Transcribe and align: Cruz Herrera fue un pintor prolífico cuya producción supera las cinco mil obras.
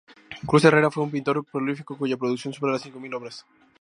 Cruz 0.47 0.65
Herrera 0.65 0.89
fue 0.89 1.03
un 1.03 1.11
pintor 1.11 1.45
prolífico 1.45 1.95
cuya 1.95 2.17
producción 2.17 2.51
supera 2.55 2.73
las 2.73 2.81
cinco 2.81 2.99
mil 2.99 3.13
obras. 3.13 3.45